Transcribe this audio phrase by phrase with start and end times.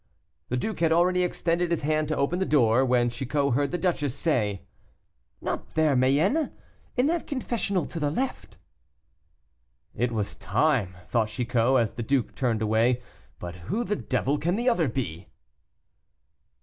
[0.49, 3.77] The duke had already extended his hand to open the door, when Chicot heard the
[3.77, 4.63] duchess say:
[5.39, 6.51] "Not there, Mayenne;
[6.97, 8.57] in that confessional to the left."
[9.93, 12.99] "It was time," thought Chicot, as the duke turned away,
[13.37, 15.27] "but who the devil can the other be?"